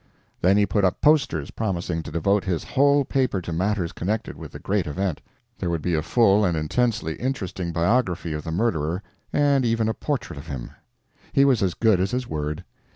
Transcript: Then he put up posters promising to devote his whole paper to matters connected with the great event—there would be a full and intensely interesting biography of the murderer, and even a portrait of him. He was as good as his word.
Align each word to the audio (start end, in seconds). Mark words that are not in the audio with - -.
Then 0.41 0.57
he 0.57 0.65
put 0.65 0.83
up 0.83 0.99
posters 0.99 1.51
promising 1.51 2.01
to 2.01 2.11
devote 2.11 2.43
his 2.43 2.63
whole 2.63 3.05
paper 3.05 3.39
to 3.39 3.53
matters 3.53 3.91
connected 3.91 4.35
with 4.35 4.51
the 4.51 4.57
great 4.57 4.87
event—there 4.87 5.69
would 5.69 5.83
be 5.83 5.93
a 5.93 6.01
full 6.01 6.43
and 6.43 6.57
intensely 6.57 7.13
interesting 7.17 7.71
biography 7.71 8.33
of 8.33 8.43
the 8.43 8.51
murderer, 8.51 9.03
and 9.31 9.63
even 9.63 9.87
a 9.87 9.93
portrait 9.93 10.39
of 10.39 10.47
him. 10.47 10.71
He 11.33 11.45
was 11.45 11.61
as 11.61 11.75
good 11.75 11.99
as 11.99 12.09
his 12.09 12.27
word. 12.27 12.63